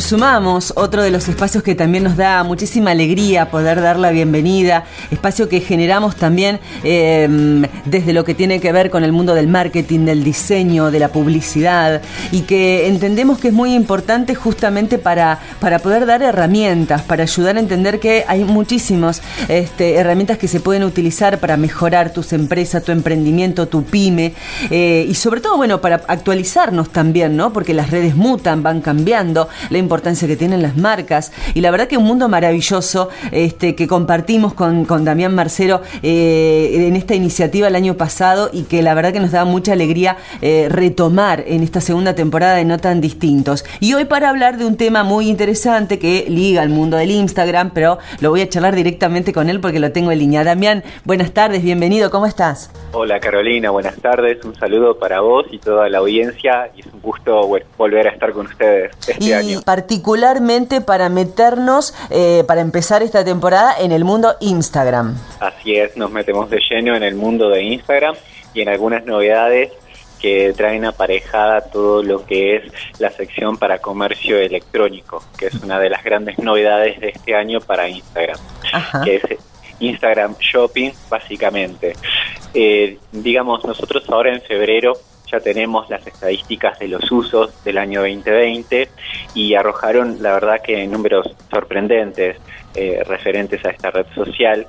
[0.00, 4.84] Sumamos otro de los espacios que también nos da muchísima alegría poder dar la bienvenida,
[5.10, 7.28] espacio que generamos también eh,
[7.84, 11.08] desde lo que tiene que ver con el mundo del marketing, del diseño, de la
[11.08, 12.00] publicidad
[12.30, 17.58] y que entendemos que es muy importante justamente para, para poder dar herramientas, para ayudar
[17.58, 22.82] a entender que hay muchísimas este, herramientas que se pueden utilizar para mejorar tus empresas,
[22.82, 24.32] tu emprendimiento, tu pyme
[24.70, 27.52] eh, y sobre todo, bueno, para actualizarnos también, ¿no?
[27.52, 29.50] Porque las redes mutan, van cambiando
[29.82, 34.54] importancia que tienen las marcas y la verdad que un mundo maravilloso este, que compartimos
[34.54, 39.12] con, con Damián Marcero eh, en esta iniciativa el año pasado y que la verdad
[39.12, 43.64] que nos da mucha alegría eh, retomar en esta segunda temporada de No tan distintos.
[43.80, 47.70] Y hoy para hablar de un tema muy interesante que liga al mundo del Instagram,
[47.74, 50.44] pero lo voy a charlar directamente con él porque lo tengo en línea.
[50.44, 52.70] Damián, buenas tardes, bienvenido, ¿cómo estás?
[52.92, 57.00] Hola Carolina, buenas tardes, un saludo para vos y toda la audiencia y es un
[57.00, 63.24] gusto volver a estar con ustedes este año particularmente para meternos, eh, para empezar esta
[63.24, 65.16] temporada, en el mundo Instagram.
[65.40, 68.14] Así es, nos metemos de lleno en el mundo de Instagram
[68.52, 69.72] y en algunas novedades
[70.20, 72.64] que traen aparejada todo lo que es
[72.98, 77.62] la sección para comercio electrónico, que es una de las grandes novedades de este año
[77.62, 78.38] para Instagram,
[79.04, 79.22] que es
[79.80, 81.94] Instagram Shopping, básicamente.
[82.52, 84.92] Eh, digamos, nosotros ahora en febrero
[85.32, 88.88] ya tenemos las estadísticas de los usos del año 2020
[89.34, 92.36] y arrojaron, la verdad, que números sorprendentes
[92.74, 94.66] eh, referentes a esta red social.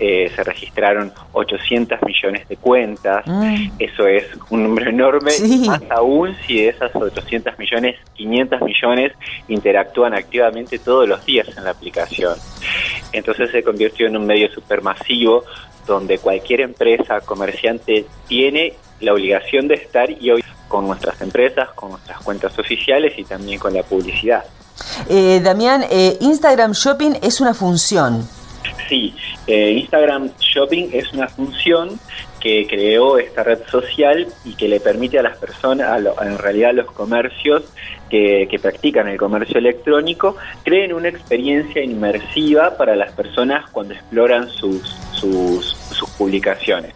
[0.00, 3.74] Eh, se registraron 800 millones de cuentas, mm.
[3.78, 5.30] eso es un número enorme,
[5.66, 9.12] más aún si de esas 800 millones, 500 millones
[9.46, 12.34] interactúan activamente todos los días en la aplicación.
[13.12, 15.44] Entonces se convirtió en un medio supermasivo
[15.86, 21.90] donde cualquier empresa, comerciante tiene la obligación de estar y hoy con nuestras empresas, con
[21.90, 24.44] nuestras cuentas oficiales y también con la publicidad.
[25.08, 28.26] Eh, Damián, eh, Instagram Shopping es una función.
[28.88, 29.14] Sí,
[29.46, 31.98] eh, Instagram Shopping es una función
[32.44, 36.72] que creó esta red social y que le permite a las personas, en realidad a
[36.74, 37.62] los comercios
[38.10, 44.82] que, practican el comercio electrónico, creen una experiencia inmersiva para las personas cuando exploran sus,
[45.14, 45.74] sus,
[46.18, 46.92] publicaciones.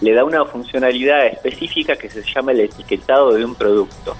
[0.00, 4.16] Le da una funcionalidad específica que se llama el etiquetado de un producto.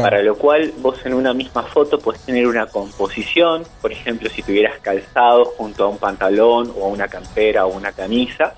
[0.00, 4.42] Para lo cual vos en una misma foto puedes tener una composición, por ejemplo, si
[4.42, 8.54] tuvieras calzado junto a un pantalón o a una campera o una camisa,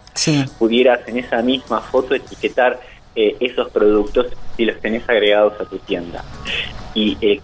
[0.59, 2.79] pudieras en esa misma foto etiquetar
[3.17, 6.25] eh, esos productos y los tenés agregados a tu tienda.
[6.95, 7.41] Y eh,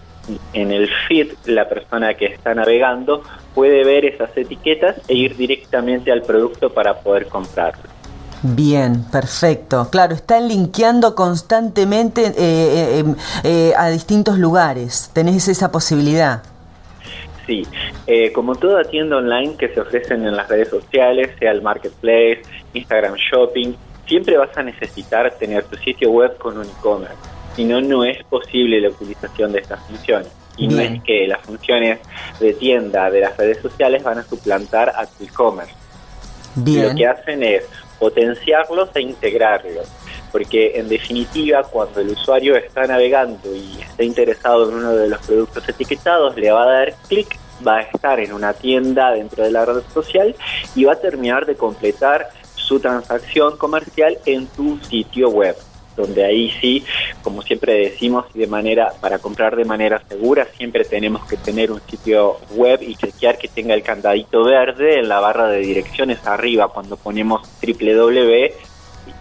[0.53, 3.23] en el feed la persona que está navegando
[3.53, 7.90] puede ver esas etiquetas e ir directamente al producto para poder comprarlo.
[8.43, 9.89] Bien, perfecto.
[9.91, 15.11] Claro, están linkeando constantemente eh, eh, em, eh, a distintos lugares.
[15.13, 16.41] Tenés esa posibilidad.
[17.45, 17.67] Sí,
[18.33, 22.43] como toda tienda online que se ofrecen en las redes sociales, sea el marketplace,
[22.73, 23.73] Instagram Shopping,
[24.07, 27.17] siempre vas a necesitar tener tu sitio web con un e-commerce.
[27.55, 30.29] Si no, no es posible la utilización de estas funciones.
[30.55, 31.99] Y no es que las funciones
[32.39, 35.73] de tienda de las redes sociales van a suplantar a tu e-commerce.
[36.55, 37.63] Lo que hacen es
[38.01, 39.87] potenciarlos e integrarlos.
[40.31, 45.19] Porque en definitiva, cuando el usuario está navegando y está interesado en uno de los
[45.19, 49.51] productos etiquetados, le va a dar clic, va a estar en una tienda dentro de
[49.51, 50.35] la red social
[50.75, 55.55] y va a terminar de completar su transacción comercial en tu sitio web
[55.95, 56.83] donde ahí sí,
[57.21, 61.81] como siempre decimos, de manera para comprar de manera segura, siempre tenemos que tener un
[61.89, 66.69] sitio web y chequear que tenga el candadito verde en la barra de direcciones arriba
[66.69, 68.71] cuando ponemos www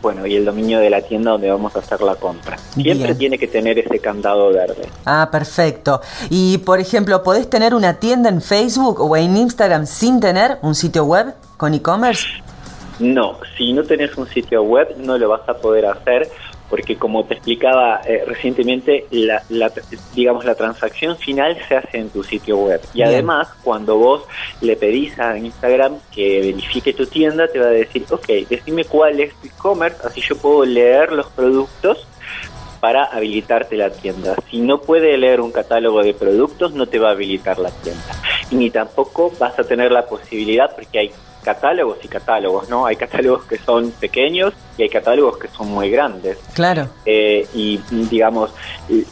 [0.02, 2.56] bueno, y el dominio de la tienda donde vamos a hacer la compra.
[2.74, 4.88] Siempre tiene que tener ese candado verde.
[5.04, 6.00] Ah, perfecto.
[6.30, 10.74] Y, por ejemplo, ¿podés tener una tienda en Facebook o en Instagram sin tener un
[10.74, 12.26] sitio web con e-commerce?
[12.98, 16.30] No, si no tenés un sitio web no lo vas a poder hacer
[16.70, 19.42] porque como te explicaba eh, recientemente, la,
[20.14, 22.80] digamos la transacción final se hace en tu sitio web.
[22.94, 24.22] Y además, cuando vos
[24.60, 29.18] le pedís a Instagram que verifique tu tienda, te va a decir, ok, decime cuál
[29.18, 32.06] es tu e-commerce, así yo puedo leer los productos
[32.78, 34.36] para habilitarte la tienda.
[34.50, 38.02] Si no puede leer un catálogo de productos, no te va a habilitar la tienda.
[38.50, 41.10] Y ni tampoco vas a tener la posibilidad, porque hay
[41.42, 42.86] catálogos y catálogos, ¿no?
[42.86, 46.38] Hay catálogos que son pequeños y hay catálogos que son muy grandes.
[46.54, 46.88] Claro.
[47.04, 48.50] Eh, y digamos,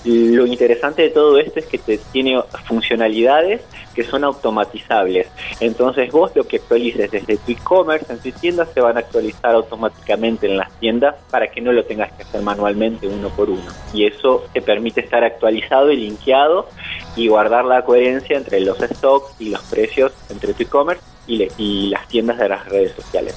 [0.05, 3.63] lo interesante de todo esto es que te, tiene funcionalidades
[3.95, 5.27] que son automatizables.
[5.61, 9.55] Entonces vos lo que actualices desde tu e-commerce en tu tienda se van a actualizar
[9.55, 13.71] automáticamente en las tiendas para que no lo tengas que hacer manualmente uno por uno.
[13.93, 16.69] Y eso te permite estar actualizado y linkeado
[17.17, 21.91] y guardar la coherencia entre los stocks y los precios entre tu e-commerce y, y
[21.91, 23.37] las tiendas de las redes sociales.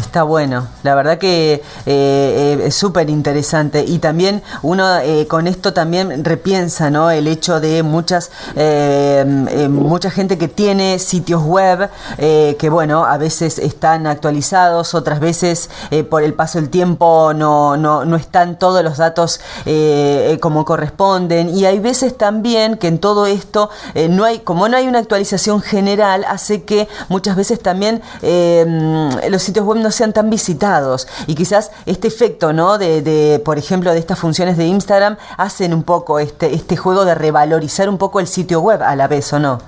[0.00, 3.84] Está bueno, la verdad que eh, eh, es súper interesante.
[3.84, 7.10] Y también uno eh, con esto también repiensa ¿no?
[7.10, 8.30] el hecho de muchas
[9.68, 15.70] mucha gente que tiene sitios web que bueno a veces están actualizados otras veces
[16.10, 19.40] por el paso del tiempo no, no, no están todos los datos
[20.40, 21.48] como corresponden.
[21.56, 23.70] Y hay veces también que en todo esto
[24.10, 29.64] no hay como no hay una actualización general hace que muchas veces también los sitios
[29.64, 31.08] web no sean tan visitados.
[31.26, 32.78] Y quizás este efecto, ¿no?
[32.78, 37.14] De, por ejemplo, de estas funciones de Instagram hacen un poco este, este juego de
[37.14, 39.58] revalorizar un poco el sitio web a la vez, ¿o no?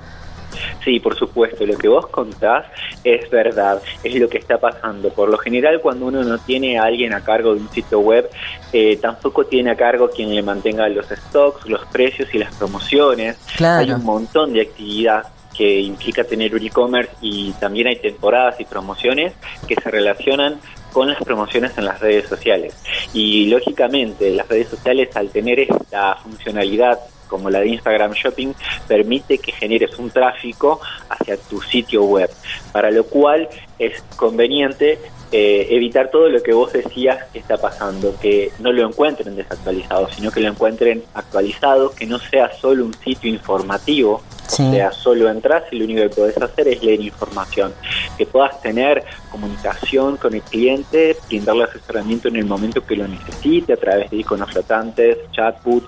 [0.85, 2.67] Sí, por supuesto, lo que vos contás
[3.05, 5.11] es verdad, es lo que está pasando.
[5.11, 8.29] Por lo general, cuando uno no tiene a alguien a cargo de un sitio web,
[8.73, 13.37] eh, tampoco tiene a cargo quien le mantenga los stocks, los precios y las promociones.
[13.61, 15.25] Hay un montón de actividad
[15.57, 19.35] que implica tener un e-commerce y también hay temporadas y promociones
[19.67, 20.61] que se relacionan
[20.93, 22.75] con las promociones en las redes sociales.
[23.13, 26.99] Y lógicamente las redes sociales al tener esta funcionalidad
[27.29, 28.53] como la de Instagram Shopping
[28.89, 32.29] permite que generes un tráfico hacia tu sitio web,
[32.73, 33.49] para lo cual
[33.79, 34.99] es conveniente
[35.33, 40.09] eh, evitar todo lo que vos decías que está pasando, que no lo encuentren desactualizado,
[40.11, 45.31] sino que lo encuentren actualizado, que no sea solo un sitio informativo, o sea, solo
[45.31, 47.73] entras y lo único que podés hacer es leer información.
[48.19, 53.75] Que puedas tener comunicación con el cliente, brindarle asesoramiento en el momento que lo necesite
[53.75, 55.85] a través de iconos flotantes, chatbot,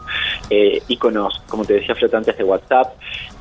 [0.49, 2.95] eh, iconos, como te decía, flotantes de WhatsApp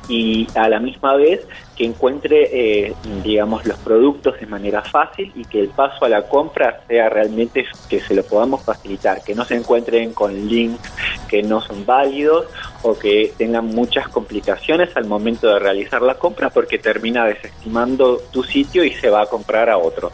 [0.08, 1.46] y a la misma vez
[1.82, 2.94] que encuentre, eh,
[3.24, 7.66] digamos, los productos de manera fácil y que el paso a la compra sea realmente
[7.88, 10.92] que se lo podamos facilitar, que no se encuentren con links
[11.26, 12.46] que no son válidos
[12.82, 18.44] o que tengan muchas complicaciones al momento de realizar la compra porque termina desestimando tu
[18.44, 20.12] sitio y se va a comprar a otro.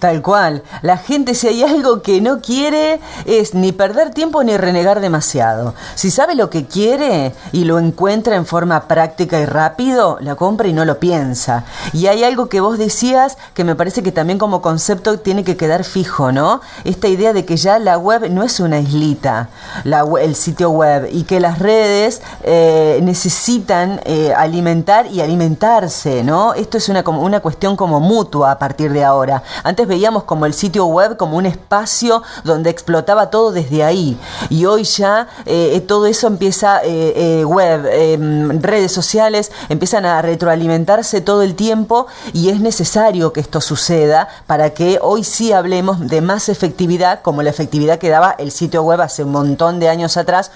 [0.00, 0.62] Tal cual.
[0.80, 5.74] La gente si hay algo que no quiere es ni perder tiempo ni renegar demasiado.
[5.94, 10.68] Si sabe lo que quiere y lo encuentra en forma práctica y rápido, la compra
[10.68, 11.64] y no lo piensa.
[11.92, 15.58] Y hay algo que vos decías que me parece que también como concepto tiene que
[15.58, 16.62] quedar fijo, ¿no?
[16.84, 19.50] Esta idea de que ya la web no es una islita,
[19.84, 26.54] la, el sitio web, y que las redes eh, necesitan eh, alimentar y alimentarse, ¿no?
[26.54, 29.42] Esto es una, una cuestión como mutua a partir de ahora.
[29.62, 34.16] Antes veíamos como el sitio web como un espacio donde explotaba todo desde ahí.
[34.48, 40.22] Y hoy ya eh, eh, todo eso empieza, eh, web, em, redes sociales, empiezan a
[40.22, 46.08] retroalimentarse todo el tiempo y es necesario que esto suceda para que hoy sí hablemos
[46.08, 49.88] de más efectividad como la efectividad que daba el sitio web hace un montón de
[49.88, 50.52] años atrás,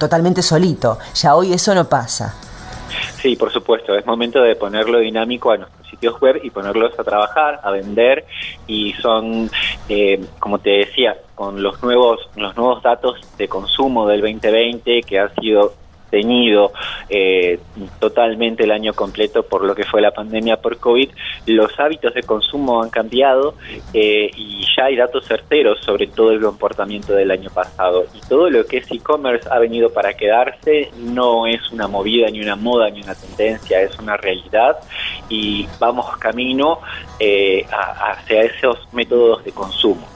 [0.00, 0.98] totalmente solito.
[1.14, 2.34] Ya hoy eso no pasa.
[3.20, 7.04] Sí, por supuesto, es momento de ponerlo dinámico a nuestros sitios web y ponerlos a
[7.04, 8.24] trabajar, a vender.
[8.66, 9.48] Y son,
[9.88, 15.18] eh, como te decía, con los nuevos los nuevos datos de consumo del 2020 que
[15.18, 15.74] han sido
[16.12, 16.72] teñido
[17.08, 17.58] eh,
[17.98, 21.08] totalmente el año completo por lo que fue la pandemia por COVID,
[21.46, 23.54] los hábitos de consumo han cambiado
[23.94, 28.04] eh, y ya hay datos certeros sobre todo el comportamiento del año pasado.
[28.14, 32.40] Y todo lo que es e-commerce ha venido para quedarse, no es una movida, ni
[32.40, 34.76] una moda, ni una tendencia, es una realidad
[35.30, 36.80] y vamos camino
[37.18, 40.06] eh, hacia esos métodos de consumo.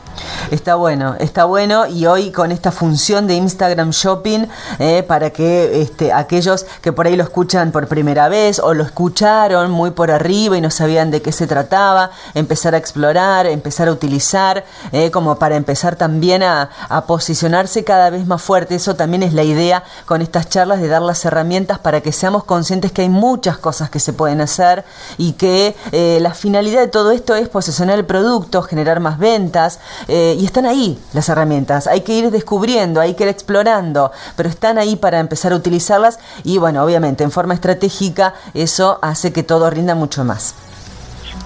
[0.50, 4.46] Está bueno, está bueno y hoy con esta función de Instagram Shopping
[4.78, 8.84] eh, para que este, aquellos que por ahí lo escuchan por primera vez o lo
[8.84, 13.88] escucharon muy por arriba y no sabían de qué se trataba, empezar a explorar, empezar
[13.88, 16.70] a utilizar, eh, como para empezar también a,
[17.06, 18.76] posicionarse cada vez más fuerte.
[18.76, 22.44] Eso también es la idea con estas charlas de dar las herramientas para que seamos
[22.44, 24.84] conscientes que hay muchas cosas que se pueden hacer
[25.18, 29.80] y que eh, la finalidad de todo esto es posicionar el producto, generar más ventas
[30.36, 34.78] y están ahí las herramientas, hay que ir descubriendo, hay que ir explorando, pero están
[34.78, 39.70] ahí para empezar a utilizarlas y bueno, obviamente en forma estratégica eso hace que todo
[39.70, 40.54] rinda mucho más.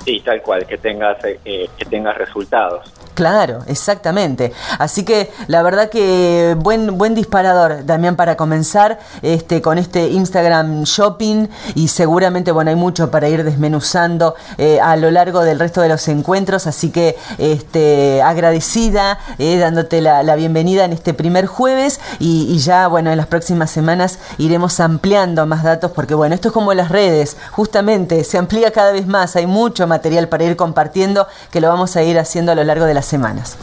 [0.04, 2.90] Sí, tal cual, que tengas, eh, que tengas resultados.
[3.20, 4.54] Claro, exactamente.
[4.78, 10.84] Así que la verdad que buen buen disparador, Damián, para comenzar este con este Instagram
[10.84, 15.82] Shopping y seguramente bueno hay mucho para ir desmenuzando eh, a lo largo del resto
[15.82, 16.66] de los encuentros.
[16.66, 22.88] Así que este agradecida eh, dándote la, bienvenida en este primer jueves y, y, ya
[22.88, 26.88] bueno en las próximas semanas iremos ampliando más datos porque bueno esto es como las
[26.88, 29.36] redes, justamente se amplía cada vez más.
[29.36, 32.86] Hay mucho material para ir compartiendo que lo vamos a ir haciendo a lo largo
[32.86, 33.58] de las semanas.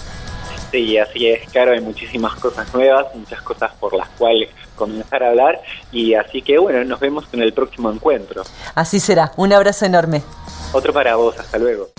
[0.72, 5.30] Sí, así es, claro, hay muchísimas cosas nuevas, muchas cosas por las cuales comenzar a
[5.30, 5.62] hablar
[5.92, 8.44] y así que bueno, nos vemos en el próximo encuentro.
[8.76, 10.22] Así será, un abrazo enorme.
[10.74, 11.90] Otro para vos, hasta luego.